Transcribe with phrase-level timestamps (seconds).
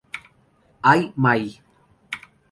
[0.91, 1.45] Ai Mai!